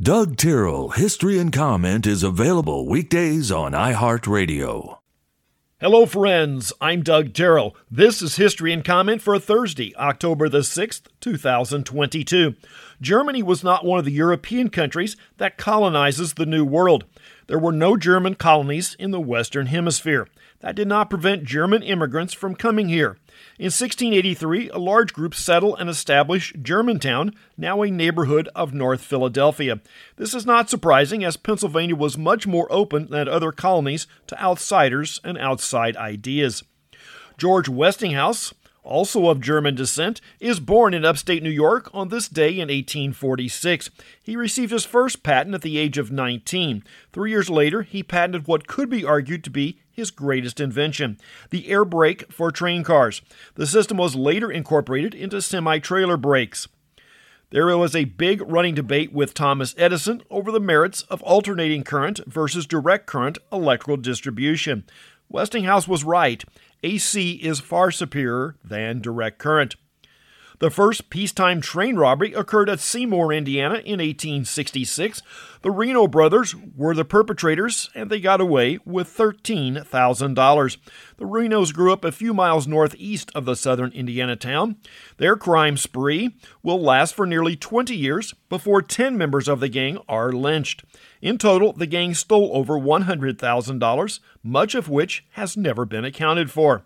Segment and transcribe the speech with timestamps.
[0.00, 4.96] Doug Tyrrell History and Comment is available weekdays on iHeartRadio.
[5.82, 6.72] Hello, friends.
[6.80, 7.76] I'm Doug Tyrrell.
[7.90, 12.54] This is History and Comment for Thursday, October the 6th, 2022.
[13.02, 17.04] Germany was not one of the European countries that colonizes the New World.
[17.52, 20.26] There were no German colonies in the Western Hemisphere.
[20.60, 23.18] That did not prevent German immigrants from coming here.
[23.58, 29.82] In 1683, a large group settled and established Germantown, now a neighborhood of North Philadelphia.
[30.16, 35.20] This is not surprising, as Pennsylvania was much more open than other colonies to outsiders
[35.22, 36.64] and outside ideas.
[37.36, 42.50] George Westinghouse, also of German descent, is born in upstate New York on this day
[42.50, 43.90] in 1846.
[44.22, 46.84] He received his first patent at the age of 19.
[47.12, 51.18] Three years later, he patented what could be argued to be his greatest invention
[51.50, 53.20] the air brake for train cars.
[53.54, 56.66] The system was later incorporated into semi trailer brakes.
[57.52, 62.18] There was a big running debate with Thomas Edison over the merits of alternating current
[62.26, 64.84] versus direct current electrical distribution.
[65.32, 66.44] Westinghouse was right.
[66.82, 69.76] AC is far superior than direct current.
[70.58, 75.22] The first peacetime train robbery occurred at Seymour, Indiana in 1866.
[75.62, 80.76] The Reno brothers were the perpetrators and they got away with $13,000.
[81.16, 84.76] The Renos grew up a few miles northeast of the southern Indiana town.
[85.18, 89.98] Their crime spree will last for nearly 20 years before 10 members of the gang
[90.08, 90.84] are lynched.
[91.20, 96.84] In total, the gang stole over $100,000, much of which has never been accounted for.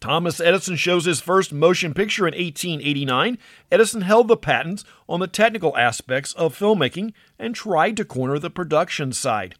[0.00, 3.38] Thomas Edison shows his first motion picture in 1889.
[3.70, 8.50] Edison held the patents on the technical aspects of filmmaking and tried to corner the
[8.50, 9.56] production side.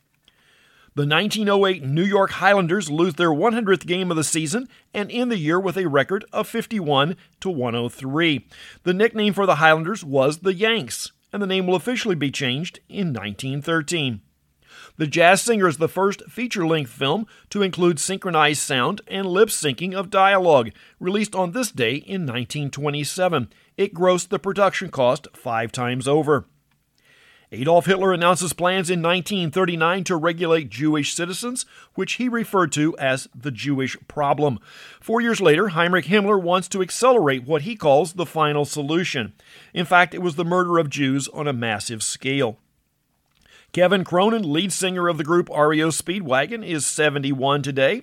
[0.95, 5.39] The 1908 New York Highlanders lose their 100th game of the season and end the
[5.39, 8.49] year with a record of 51 to 103.
[8.83, 12.81] The nickname for the Highlanders was the Yanks, and the name will officially be changed
[12.89, 14.23] in 1913.
[14.97, 19.49] The Jazz Singer is the first feature length film to include synchronized sound and lip
[19.49, 23.49] syncing of dialogue, released on this day in 1927.
[23.77, 26.47] It grossed the production cost five times over.
[27.51, 31.65] Adolf Hitler announces plans in 1939 to regulate Jewish citizens,
[31.95, 34.59] which he referred to as the Jewish problem.
[35.01, 39.33] Four years later, Heinrich Himmler wants to accelerate what he calls the final solution.
[39.73, 42.59] In fact, it was the murder of Jews on a massive scale.
[43.73, 48.03] Kevin Cronin, lead singer of the group REO Speedwagon, is 71 today.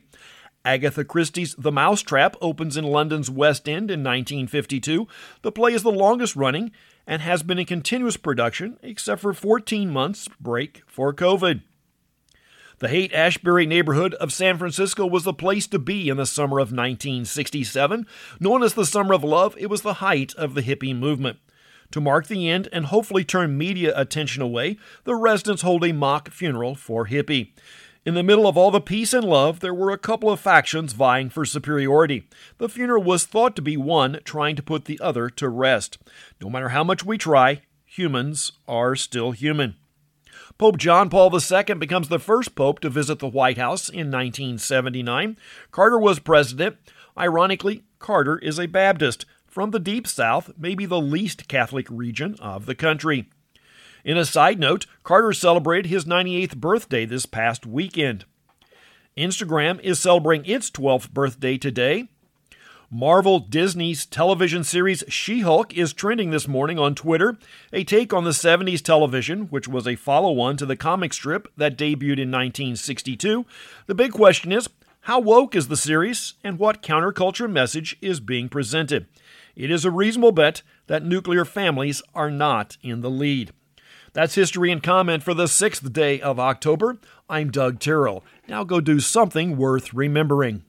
[0.63, 5.07] Agatha Christie's The Mousetrap opens in London's West End in 1952.
[5.41, 6.71] The play is the longest running
[7.07, 11.61] and has been in continuous production except for 14 months break for COVID.
[12.79, 16.59] The Haight Ashbury neighborhood of San Francisco was the place to be in the summer
[16.59, 18.05] of 1967.
[18.39, 21.37] Known as the Summer of Love, it was the height of the hippie movement.
[21.95, 24.75] To mark the end and hopefully turn media attention away,
[25.05, 27.53] the residents hold a mock funeral for Hippie.
[28.05, 30.91] In the middle of all the peace and love, there were a couple of factions
[30.91, 32.27] vying for superiority.
[32.57, 35.97] The funeral was thought to be one trying to put the other to rest.
[36.41, 39.75] No matter how much we try, humans are still human.
[40.57, 45.37] Pope John Paul II becomes the first pope to visit the White House in 1979.
[45.71, 46.75] Carter was president.
[47.17, 52.65] Ironically, Carter is a Baptist from the Deep South, maybe the least Catholic region of
[52.65, 53.29] the country.
[54.03, 58.25] In a side note, Carter celebrated his 98th birthday this past weekend.
[59.15, 62.09] Instagram is celebrating its 12th birthday today.
[62.91, 67.37] Marvel Disney's television series She Hulk is trending this morning on Twitter,
[67.71, 71.47] a take on the 70s television, which was a follow on to the comic strip
[71.55, 73.45] that debuted in 1962.
[73.87, 74.67] The big question is
[75.05, 79.05] how woke is the series, and what counterculture message is being presented?
[79.55, 83.51] It is a reasonable bet that nuclear families are not in the lead.
[84.13, 86.97] That's history and comment for the sixth day of October.
[87.29, 88.23] I'm Doug Tyrrell.
[88.47, 90.63] Now go do something worth remembering.